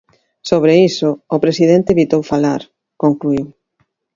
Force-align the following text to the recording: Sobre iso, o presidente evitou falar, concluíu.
Sobre 0.49 0.73
iso, 0.89 1.09
o 1.35 1.41
presidente 1.43 1.89
evitou 1.95 2.21
falar, 2.31 2.61
concluíu. 3.03 3.45